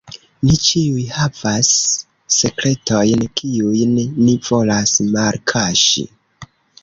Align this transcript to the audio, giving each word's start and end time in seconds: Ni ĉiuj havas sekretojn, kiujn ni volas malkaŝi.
Ni 0.47 0.53
ĉiuj 0.67 1.03
havas 1.17 1.73
sekretojn, 2.37 3.27
kiujn 3.41 3.93
ni 4.25 4.35
volas 4.49 4.95
malkaŝi. 5.17 6.07